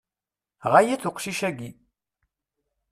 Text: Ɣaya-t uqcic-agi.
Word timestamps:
Ɣaya-t 0.71 1.07
uqcic-agi. 1.09 1.71